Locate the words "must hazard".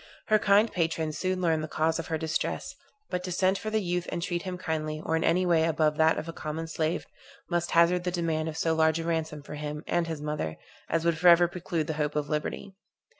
7.51-8.03